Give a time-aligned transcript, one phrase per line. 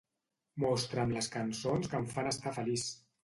[0.63, 2.89] Mostra'm les cançons que em fan estar feliç.